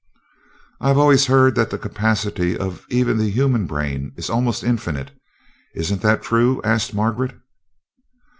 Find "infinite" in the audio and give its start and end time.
4.63-5.11